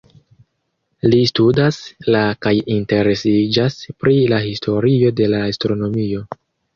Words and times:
Li 1.09 1.17
studas 1.31 1.75
la 2.15 2.21
kaj 2.45 2.53
interesiĝas 2.75 3.77
pri 4.05 4.15
la 4.33 4.39
historio 4.47 5.13
de 5.21 5.29
la 5.35 5.43
astronomio. 5.51 6.23